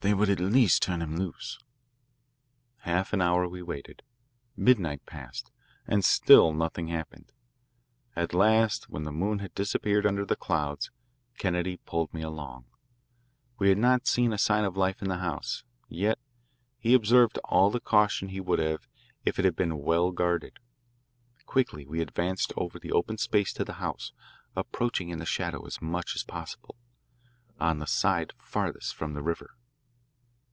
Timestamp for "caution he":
17.80-18.40